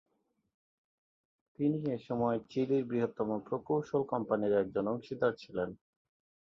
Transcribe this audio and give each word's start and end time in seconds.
তিনি 1.59 1.77
এসময় 1.91 2.37
চিলির 2.51 2.83
বৃহত্তম 2.89 3.29
প্রকৌশল 3.47 4.01
কোম্পানির 4.11 4.53
একজন 4.61 4.85
অংশীদার 4.93 5.33
ছিলেন। 5.41 5.69